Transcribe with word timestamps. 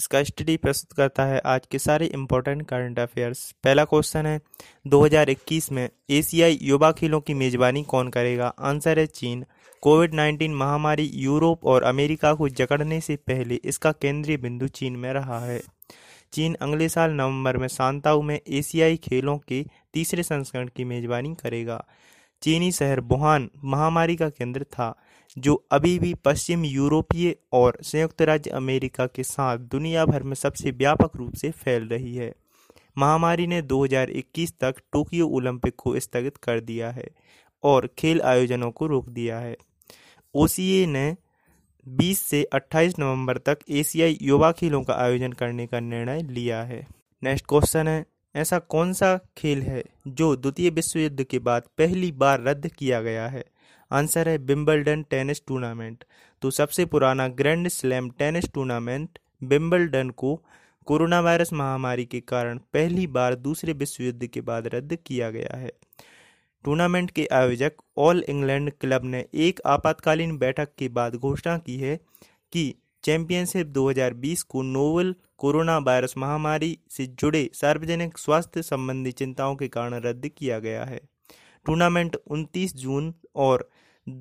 इसका 0.00 0.22
स्टडी 0.22 0.56
प्रस्तुत 0.56 0.96
करता 0.96 1.24
है 1.24 1.38
आज 1.38 1.60
के 1.70 1.78
सारे 1.78 2.06
इंपॉर्टेंट 2.06 2.68
करंट 2.68 2.98
अफेयर्स 2.98 3.54
पहला 3.64 3.84
क्वेश्चन 3.84 4.26
है 4.26 4.40
2021 4.86 5.72
में 5.72 5.90
एशियाई 6.10 6.58
युवा 6.62 6.92
खेलों 6.92 7.20
की 7.20 7.34
मेजबानी 7.34 7.82
कौन 7.82 8.08
करेगा? 8.08 8.46
आंसर 8.46 8.98
है 8.98 9.06
चीन। 9.06 9.44
कोविड 9.80 10.14
19 10.14 10.50
महामारी 10.50 11.10
यूरोप 11.14 11.64
और 11.64 11.82
अमेरिका 11.82 12.34
को 12.34 12.48
जकड़ने 12.48 13.00
से 13.00 13.16
पहले 13.16 13.54
इसका 13.54 13.92
केंद्रीय 13.92 14.36
बिंदु 14.36 14.68
चीन 14.68 14.96
में 14.96 15.12
रहा 15.12 15.40
है। 15.40 15.62
चीन 16.32 16.54
अगले 16.54 16.88
साल 16.88 17.10
नवंबर 17.10 17.56
में 17.56 17.68
सांताऊ 17.68 18.22
में 18.22 18.40
एशियाई 18.48 18.96
खेलों 18.96 19.38
के 19.38 19.66
तीसरे 19.94 20.22
संस्करण 20.22 20.68
की 20.76 20.84
मेजबानी 20.84 21.34
करेगा। 21.34 21.84
चीनी 22.42 22.72
शहर 22.72 23.00
वुहान 23.00 23.50
महामारी 23.64 24.16
का 24.16 24.28
केंद्र 24.28 24.64
था। 24.64 24.94
जो 25.38 25.64
अभी 25.72 25.98
भी 25.98 26.14
पश्चिम 26.14 26.64
यूरोपीय 26.64 27.36
और 27.52 27.78
संयुक्त 27.82 28.22
राज्य 28.22 28.50
अमेरिका 28.50 29.06
के 29.06 29.22
साथ 29.22 29.58
दुनिया 29.58 30.04
भर 30.04 30.22
में 30.22 30.34
सबसे 30.34 30.70
व्यापक 30.70 31.16
रूप 31.16 31.34
से 31.34 31.50
फैल 31.50 31.88
रही 31.88 32.14
है। 32.14 32.32
महामारी 32.98 33.46
ने 33.46 33.62
2021 33.62 34.52
तक 34.60 34.74
टोक्यो 34.92 35.26
ओलंपिक 35.28 35.74
को 35.76 36.00
स्थगित 36.00 36.36
कर 36.36 36.60
दिया 36.60 36.90
है 36.90 37.08
और 37.62 37.88
खेल 37.98 38.20
आयोजनों 38.20 38.70
को 38.70 38.86
रोक 38.86 39.08
दिया 39.08 39.38
है। 39.38 39.56
ओसीए 40.34 40.86
ने 40.86 41.16
20 41.88 42.20
से 42.20 42.42
28 42.52 42.98
नवंबर 42.98 43.38
तक 43.38 43.58
एशियाई 43.70 44.18
युवा 44.22 44.52
खेलों 44.52 44.82
का 44.82 44.94
आयोजन 44.94 45.32
करने 45.32 45.66
का 45.66 45.80
निर्णय 45.80 46.22
लिया 46.22 46.62
है। 46.62 46.86
नेक्स्ट 47.22 47.46
क्वेश्चन 47.48 47.88
है, 47.88 48.06
ऐसा 48.36 48.58
कौन 48.58 48.92
सा 48.92 49.18
खेल 49.36 49.62
है 49.62 49.84
जो 50.08 50.36
द्वितीय 50.36 50.70
विश्व 50.70 50.98
युद्ध 50.98 51.24
के 51.24 51.38
बाद 51.38 51.62
पहली 51.78 52.12
बार 52.12 52.42
रद्द 52.42 52.66
किया 52.66 53.00
गया 53.02 53.28
है? 53.28 53.44
आंसर 53.92 54.28
है 54.28 54.38
बिम्बलडन 54.38 55.02
टेनिस 55.02 55.42
टूर्नामेंट। 55.46 56.04
तो 56.42 56.50
सबसे 56.50 56.84
पुराना 56.84 57.28
grand 57.28 57.68
slam 57.68 58.10
tennis 58.10 58.52
tournament 58.52 59.18
Wimbledon 59.44 60.10
को 60.10 60.44
कोरोना 60.86 61.20
वायरस 61.20 61.52
महामारी 61.52 62.04
के 62.04 62.20
कारण 62.20 62.58
पहली 62.58 63.06
बार 63.06 63.34
दूसरे 63.34 63.72
विश्व 63.72 64.04
युद्ध 64.04 64.26
के 64.26 64.40
बाद 64.40 64.66
रद्द 64.66 64.98
किया 65.06 65.30
गया 65.30 65.56
है। 65.56 65.72
टूर्नामेंट 66.64 67.10
के 67.10 67.28
आयोजक 67.32 67.72
ऑल 67.98 68.24
इंग्लैंड 68.28 68.72
क्लब 68.80 69.04
ने 69.04 69.26
एक 69.34 69.60
आपातकालीन 69.66 70.38
बैठक 70.38 70.68
के 70.78 70.88
बाद 70.88 71.14
घोषणा 71.14 71.58
की 71.58 71.76
है 71.76 72.00
कि 72.52 72.74
चैंपियनशिप 73.04 73.66
2020 73.66 74.42
को 74.42 74.62
नोवल 74.62 75.14
कोरोना 75.38 75.78
वायरस 75.78 76.14
महामारी 76.18 76.78
से 76.90 77.06
जुड़े 77.06 77.50
सार्वजनिक 77.54 78.18
स्वास्थ्य 78.18 78.62
संबंधी 78.62 79.12
चिंताओं 79.12 79.56
के 79.56 79.68
कारण 79.68 79.94
रद्द 79.94 80.28
किया 80.28 80.58
गया 80.58 80.84
है। 80.84 81.00
टूर्नामेंट 81.66 82.16
29 82.30 82.74
जून 82.74 83.14
और 83.36 83.68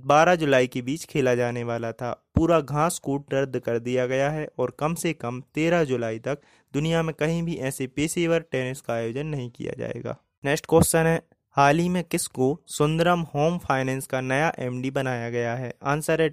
12 0.06 0.36
जुलाई 0.36 0.68
के 0.68 0.82
बीच 0.82 1.06
खेला 1.06 1.36
जाने 1.36 1.64
वाला 1.64 1.92
था। 1.92 2.12
पूरा 2.36 2.60
घास 2.60 3.00
कूट 3.00 3.34
रद्द 3.34 3.60
कर 3.60 3.80
दिया 3.80 4.06
गया 4.08 4.30
है 4.30 4.48
और 4.58 4.76
कम 4.80 4.94
से 4.94 5.14
कम 5.14 5.42
13 5.56 5.84
जुलाई 5.84 6.20
तक 6.20 6.42
दुनिया 6.74 7.04
में 7.04 7.14
कहीं 7.20 7.42
भी 7.44 7.56
ऐसे 7.56 7.88
पेशेवर 7.88 8.40
टेनिस 8.52 8.82
का 8.82 8.94
आयोजन 8.94 9.26
नहीं 9.26 9.50
किया 9.50 9.74
जाएगा। 9.78 10.16
नेक्स्ट 10.46 10.66
क्वेश्चन 10.70 11.06
है, 11.06 11.22
हाल 11.52 11.80
ही 11.80 11.90
में 11.90 12.04
किसको 12.04 12.60
सुंदरम 12.68 13.22
होम 13.34 13.58
फाइनेंस 13.58 14.08
का 14.08 14.22
नया 14.22 14.54
एमडी 14.60 14.92
बनाया 14.92 15.30
गया 15.30 15.56
है? 15.56 15.74
आंसर 15.84 16.22
है 16.22 16.30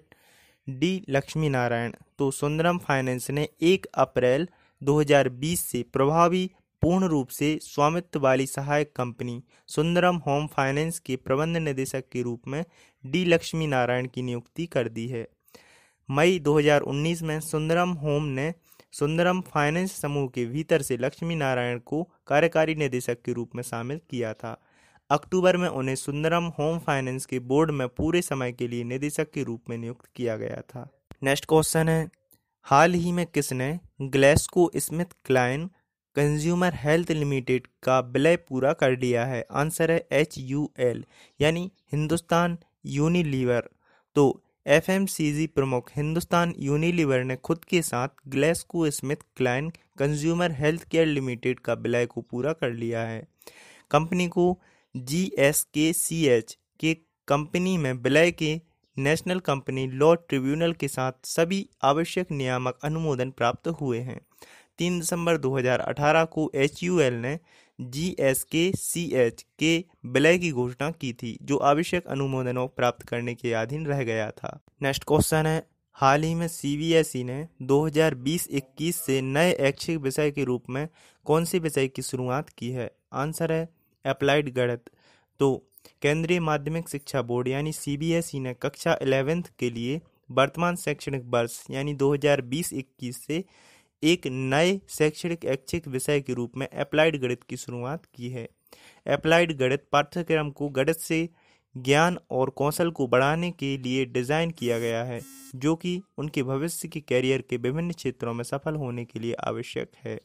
डी 0.69 1.05
लक्ष्मी 1.09 1.49
नारायण 1.49 1.93
तो 2.19 2.31
सुंदरम 2.31 2.79
फाइनेंस 2.79 3.31
ने 3.31 3.49
1 3.63 3.87
अप्रैल 3.95 4.49
2020 4.83 5.61
से 5.61 5.85
प्रभावी 5.93 6.51
पूर्ण 6.87 7.05
रूप 7.05 7.29
से 7.29 7.59
स्वामित्व 7.63 8.21
वाली 8.21 8.47
सहायक 8.47 8.93
कंपनी 8.97 9.43
सुंदरम 9.67 10.17
होम 10.17 10.47
फाइनेंस 10.47 10.99
के 10.99 11.17
प्रबंध 11.17 11.57
निदेशक 11.57 12.05
के 12.13 12.23
रूप 12.23 12.43
में 12.49 12.65
डी 13.07 13.25
लक्ष्मी 13.25 13.67
नारायण 13.67 14.09
की 14.09 14.23
नियुक्ति 14.23 14.67
कर 14.67 14.89
दी 14.89 15.09
है। 15.09 15.29
मई 16.11 16.39
2019 16.39 17.23
में 17.23 17.41
सुंदरम 17.41 17.91
होम 17.91 18.25
ने 18.25 18.55
सुंदरम 18.93 19.41
फाइनेंस 19.41 20.01
समूह 20.01 20.29
के 20.29 20.45
भीतर 20.45 20.83
से 20.83 20.97
लक्ष्मी 20.97 21.35
नारायण 21.35 21.79
को 21.79 22.03
कार्यकारी 22.27 22.75
निदेशक 22.75 23.23
के 23.23 23.33
रूप 23.33 23.51
में 23.57 23.63
शामिल 23.63 24.01
किया 24.11 24.33
था। 24.33 24.63
अक्टूबर 25.11 25.57
में 25.57 25.69
उन्हें 25.69 25.97
सुंदरम 25.97 26.45
होम 26.45 26.79
फाइनेंस 26.79 27.27
के 27.27 27.39
बोर्ड 27.39 27.71
में 27.71 27.89
पूरे 27.89 28.23
समय 28.23 28.53
के 28.53 28.69
लिए 28.69 28.85
निदेशक 28.85 29.31
के 29.31 29.43
रूप 29.43 29.63
में 29.71 29.79
नियुक्त 29.79 30.09
किया 30.17 30.37
गया 30.37 30.61
था। 30.61 30.89
नेक्स्ट 31.23 31.45
क्वेश्चन 31.45 31.89
है, 31.89 32.09
हाल 32.63 32.95
ही 32.95 33.13
में 33.13 33.27
किसने 33.27 33.81
Glaxo 34.03 34.71
Smith 34.77 35.17
Kline 35.25 35.71
consumer 36.17 36.75
health 36.75 37.11
limited 37.11 37.67
का 37.83 37.99
विलय 38.13 38.37
पूरा 38.39 38.73
कर 38.73 38.99
लिया 38.99 39.25
है। 39.27 39.45
आंसर 39.53 39.91
है 39.91 40.07
एच 40.13 40.35
यू 40.39 40.71
एल 40.79 41.05
यानी 41.41 41.71
हिंदुस्तान 41.93 42.57
यूनिलीवर। 42.87 43.69
तो 44.17 44.25
एफ़ 44.67 44.91
एम 44.91 45.07
सी 45.07 45.31
जी 45.33 45.47
प्रमुख 45.47 45.91
हिंदुस्तान 45.97 46.55
यूनिलीवर 46.59 47.25
ने 47.25 47.37
खुद 47.37 47.65
के 47.65 47.83
साथ 47.83 48.09
ग्लेस्को 48.29 48.91
Smith 48.91 49.17
Kline 49.37 49.71
consumer 49.99 50.53
health 50.53 50.89
care 50.89 51.07
limited 51.07 51.61
का 51.61 51.75
विलय 51.75 52.07
को 52.07 52.21
पूरा 52.21 52.53
कर 52.53 52.73
लिया 52.73 53.03
है। 53.03 53.23
कंपनी 53.91 54.29
को 54.29 54.47
जी 54.95 55.31
एस 55.39 55.63
के 55.75 55.93
सी 55.93 56.27
एच 56.27 56.59
के 56.81 56.95
कंपनी 57.29 57.77
में 57.77 57.93
विलय 57.93 58.31
के 58.33 58.61
नेशनल 58.97 59.41
कंपनी 59.41 59.87
लॉ 59.87 60.15
ट्रिब्यूनल 60.15 60.73
के 60.73 60.89
साथ 60.89 61.13
सभी 61.25 61.69
आवश्यक 61.83 62.31
नियामक 62.33 62.79
अनुमोदन 62.85 63.31
प्राप्त 63.31 63.69
हुए 63.69 63.99
हैं। 63.99 64.21
तीन 64.79 64.99
दिसंबर 64.99 65.37
2018 65.37 66.25
को 66.25 66.51
एचयूएल 66.55 67.15
ने 67.15 67.39
जी 67.81 68.17
एस 68.21 68.43
के 68.43 68.73
सी 68.73 69.05
एच 69.15 69.45
के 69.59 69.85
विलय 70.07 70.39
की 70.39 70.51
घोषणा 70.53 70.91
की 70.91 71.13
थी, 71.13 71.39
जो 71.43 71.57
आवश्यक 71.57 72.07
अनुमोदनों 72.07 72.69
प्राप्त 72.69 73.07
करने 73.07 73.35
के 73.35 73.53
अधीन 73.53 73.87
रह 73.87 74.03
गया 74.03 74.31
था। 74.31 74.61
नेक्स्ट 74.83 75.05
क्वेश्चन 75.05 75.47
है, 75.47 75.67
हाल 75.93 76.23
ही 76.23 76.35
में 76.35 76.49
सीबीएसई 76.49 77.25
ने 77.25 77.49
2020-21 77.63 78.97
से 78.97 79.21
नए 79.21 79.53
ऐच्छिक 79.53 79.99
विषय 79.99 80.31
के 80.31 80.45
रूप 80.45 80.65
में 80.71 80.89
कौन 81.25 81.45
से 81.45 81.59
विषय 81.59 81.89
की 81.89 82.03
शुरुआत 82.03 82.49
की 82.49 82.71
है? 82.71 82.91
आंसर 83.13 83.53
है 83.53 83.69
अप्लाइड 84.07 84.55
गणित। 84.55 84.91
तो 85.41 85.71
केंद्रीय 86.03 86.41
माध्यमिक 86.41 86.89
शिक्षा 86.89 87.23
बोर्ड 87.23 87.49
यानी 87.49 87.73
सीबीएसई 87.73 88.41
ने 88.41 88.55
कक्षा 88.55 88.99
इलेवेंथ 89.03 89.43
के 89.59 89.71
लिए 89.71 90.01
वर्तमान 90.31 90.77
शैक्षणिक 90.77 91.23
वर्ष 91.25 91.65
यानी 91.71 91.95
2020-21 91.95 93.27
से 93.27 93.45
एक 94.03 94.27
नए 94.27 94.81
शैक्षणिक 94.89 95.45
ऐच्छिक 95.45 95.89
विषय 95.89 96.21
के 96.21 96.35
रूप 96.35 96.57
में 96.57 96.67
अप्लाइड 96.69 97.21
गणित 97.21 97.43
की 97.43 97.57
शुरुआत 97.57 98.05
की 98.15 98.29
है। 98.29 98.49
अप्लाइड 99.07 99.57
गणित 99.59 99.85
पाठ्यक्रम 99.93 100.51
को 100.51 100.69
गणित 100.69 100.97
से 100.97 101.29
ज्ञान 101.75 102.19
और 102.31 102.51
कौशल 102.51 102.91
को 102.91 103.07
बढ़ाने 103.07 103.51
के 103.51 103.77
लिए 103.79 104.05
डिज़ाइन 104.05 104.51
किया 104.51 104.79
गया 104.79 105.03
है, 105.05 105.21
जो 105.55 105.75
कि 105.77 106.01
उनके 106.19 106.43
भविष्य 106.43 106.89
के 106.89 107.01
कैरियर 107.01 107.43
के 107.51 107.57
विभिन्न 107.57 107.93
क्षेत्रों 107.93 108.35
में 108.35 108.45
सफल 108.45 108.75
होने 108.75 109.05
के 109.05 109.21
लिए 109.21 109.35
आवश्यक 109.41 109.91
है। 110.05 110.19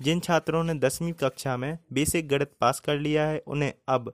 जिन 0.00 0.20
छात्रों 0.20 0.62
ने 0.64 0.74
दसवीं 0.74 1.12
कक्षा 1.12 1.56
में 1.56 1.78
बेसिक 1.92 2.28
गणित 2.28 2.52
पास 2.60 2.80
कर 2.80 2.98
लिया 2.98 3.26
है, 3.26 3.42
उन्हें 3.46 3.72
अब 3.88 4.12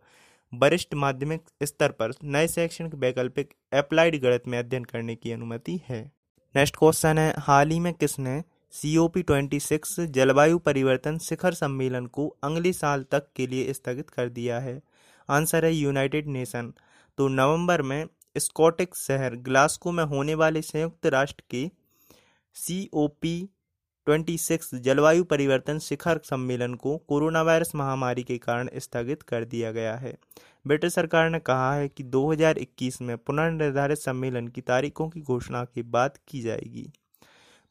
वरिष्ठ 0.53 0.95
माध्यमिक 0.95 1.43
स्तर 1.63 1.91
पर 1.91 2.13
नए 2.25 2.49
शैक्षणिक 2.49 2.95
वैकल्पिक 2.95 3.55
अप्लाइड 3.73 4.21
गणित 4.23 4.49
में 4.49 4.59
अध्ययन 4.59 4.85
करने 4.85 5.15
की 5.15 5.33
अनुमति 5.33 5.81
है। 5.89 6.01
नेक्स्ट 6.55 6.77
क्वेश्चन 6.77 7.19
है, 7.19 7.35
हाल 7.39 7.71
ही 7.71 7.79
में 7.81 7.93
किसने 7.95 8.43
C 8.75 8.97
O 8.97 9.09
P 9.09 9.23
twenty 9.23 9.61
six 9.61 10.01
जलवायु 10.01 10.59
परिवर्तन 10.59 11.19
शिखर 11.19 11.55
सम्मेलन 11.55 12.07
को 12.07 12.37
अगले 12.45 12.73
साल 12.73 13.03
तक 13.03 13.27
के 13.37 13.47
लिए 13.47 13.73
स्थगित 13.73 14.11
कर 14.11 14.29
दिया 14.29 14.61
है। 14.61 14.83
आंसर 15.31 15.65
है 15.65 15.73
यूनाइटेड 15.73 16.27
नेशन। 16.27 16.73
तो 17.19 17.29
नवंबर 17.29 17.83
में 17.83 18.07
स्कॉटिक 18.39 18.95
शहर 18.97 19.37
ग्लास्को 19.37 19.93
में 19.93 20.05
होने 20.05 20.35
वाले 20.35 20.63
संयुक्त 20.63 21.07
राष्ट्र 21.07 21.45
के 21.51 21.71
C 22.55 22.91
O 22.93 23.07
P 23.09 23.49
twenty 24.07 24.39
six 24.39 24.75
जलवायु 24.75 25.25
परिवर्तन 25.25 25.79
शिखर 25.79 26.21
सम्मेलन 26.25 26.75
को 26.75 26.97
कोरोना 26.97 27.43
वायरस 27.43 27.75
महामारी 27.75 28.23
के 28.23 28.39
कारण 28.39 28.71
स्थगित 28.77 29.23
कर 29.23 29.45
दिया 29.45 29.73
गया 29.73 29.95
है। 29.97 30.17
ब्रिटिश 30.67 30.95
सरकार 30.95 31.31
ने 31.31 31.39
कहा 31.39 31.75
है 31.75 31.89
कि 31.89 32.05
2021 32.05 33.03
में 33.03 33.19
पुनर्निर्धारित 33.19 33.99
सम्मेलन 33.99 34.49
की 34.49 34.61
तारीखों 34.61 35.09
की 35.09 35.21
घोषणा 35.21 35.65
के 35.65 35.83
बाद 35.83 36.19
की 36.29 36.41
जाएगी। 36.41 36.93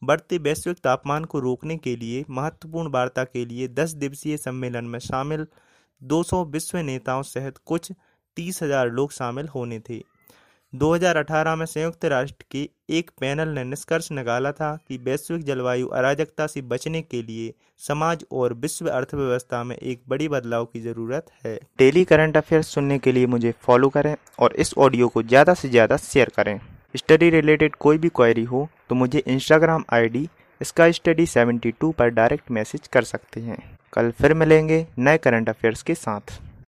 बढ़ते 0.02 0.38
वैश्विक 0.38 0.78
तापमान 0.78 1.24
को 1.24 1.40
रोकने 1.40 1.76
के 1.78 1.94
लिए 1.96 2.24
महत्वपूर्ण 2.30 2.90
वार्ता 2.90 3.24
के 3.24 3.44
लिए 3.44 3.68
10 3.70 3.94
दिवसीय 3.96 4.36
सम्मेलन 4.36 4.84
में 4.84 4.98
शामिल 5.00 5.46
200 6.00 6.44
विश्व 6.52 6.78
नेताओं 6.80 7.22
सहित 7.24 7.58
कुछ 7.66 7.92
तीस 8.36 8.62
हज़ार 8.62 8.90
लोग 8.90 9.12
शामिल 9.12 9.48
होने 9.48 9.78
थे। 9.80 10.00
2018 10.72 11.56
में 11.56 11.64
संयुक्त 11.66 12.04
राष्ट्र 12.04 12.44
के 12.50 12.68
एक 12.90 13.10
पैनल 13.20 13.48
ने 13.48 13.64
निष्कर्ष 13.64 14.10
निकाला 14.12 14.52
था 14.52 14.74
कि 14.88 14.96
वैश्विक 15.04 15.42
जलवायु 15.44 15.88
अराजकता 15.88 16.46
से 16.46 16.62
बचने 16.64 17.02
के 17.02 17.22
लिए 17.22 17.52
समाज 17.80 18.24
और 18.32 18.54
विश्व 18.56 18.88
अर्थव्यवस्था 18.90 19.62
में 19.64 19.76
एक 19.76 20.02
बड़ी 20.08 20.28
बदलाव 20.28 20.64
की 20.64 20.80
ज़रूरत 20.80 21.26
है। 21.44 21.58
डेली 21.78 22.04
करंट 22.04 22.36
अफेयर्स 22.36 22.74
सुनने 22.74 22.98
के 22.98 23.12
लिए 23.12 23.26
मुझे 23.28 23.54
फॉलो 23.62 23.88
करें 23.90 24.14
और 24.38 24.54
इस 24.56 24.74
ऑडियो 24.78 25.08
को 25.08 25.22
ज़्यादा 25.22 25.54
से 25.54 25.68
ज़्यादा 25.68 25.96
शेयर 26.02 26.32
करें। 26.36 26.58
स्टडी 26.94 27.28
रिलेटेड 27.30 27.74
कोई 27.74 27.98
भी 27.98 28.08
क्वेरी 28.08 28.42
हो 28.44 28.68
तो 28.88 28.94
मुझे 28.94 29.18
इंस्टाग्राम 29.18 29.84
आईडी 29.92 30.28
इसका 30.60 30.90
स्टडी 30.90 31.26
72 31.26 31.92
पर 31.92 32.08
डायरेक्ट 32.08 32.50
मैसेज 32.50 32.86
कर 32.86 33.02
सकते 33.02 33.40
हैं। 33.40 33.58
कल 33.92 34.10
फिर 34.10 34.34
मिलेंगे 34.34 34.86
नए 34.98 35.18
करंट 35.18 35.48
अफेयर्स 35.48 35.82
के 35.82 35.94
साथ। 35.94 36.38